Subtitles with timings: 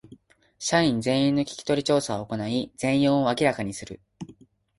[0.57, 4.01] 社員全員の聞き取り調査を行い全容を明らかにする